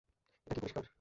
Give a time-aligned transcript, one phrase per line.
[0.47, 0.83] এটা কি পরিস্কার?